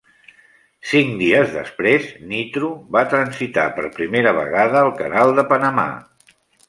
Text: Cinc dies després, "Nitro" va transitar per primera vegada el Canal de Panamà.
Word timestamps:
Cinc 0.91 1.11
dies 1.23 1.51
després, 1.57 2.07
"Nitro" 2.31 2.69
va 2.97 3.03
transitar 3.11 3.67
per 3.77 3.85
primera 3.99 4.33
vegada 4.39 4.83
el 4.87 4.91
Canal 5.03 5.35
de 5.43 5.45
Panamà. 5.53 5.87